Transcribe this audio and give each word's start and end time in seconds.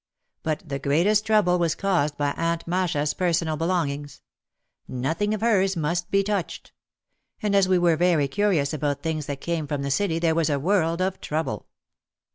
But 0.41 0.63
the 0.67 0.79
greatest 0.79 1.27
trouble 1.27 1.59
was 1.59 1.75
caused 1.75 2.17
by 2.17 2.31
Aunt 2.35 2.65
Masha's 2.67 3.13
personal 3.13 3.55
belongings. 3.55 4.23
Nothing 4.87 5.31
of 5.35 5.41
hers 5.41 5.77
must 5.77 6.09
be 6.09 6.23
touched. 6.23 6.71
And 7.43 7.55
as 7.55 7.67
we 7.69 7.77
were 7.77 7.97
very 7.97 8.27
curious 8.27 8.73
about 8.73 9.03
things 9.03 9.27
that 9.27 9.41
came 9.41 9.67
from 9.67 9.83
the 9.83 9.91
city 9.91 10.17
there 10.17 10.33
was 10.33 10.49
a 10.49 10.59
world 10.59 11.03
of 11.03 11.21
trouble. 11.21 11.67